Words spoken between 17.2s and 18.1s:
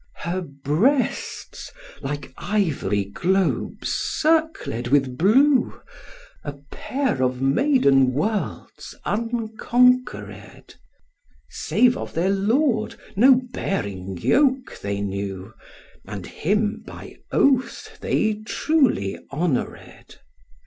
oath